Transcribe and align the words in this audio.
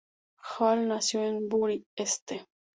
Hall 0.39 0.87
nació 0.87 1.21
en 1.23 1.47
Bury 1.47 1.85
St. 1.95 2.43